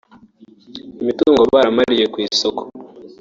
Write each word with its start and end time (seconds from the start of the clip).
imitungo 1.01 1.41
baramariye 1.53 2.05
ku 2.13 2.17
isoko 2.27 2.61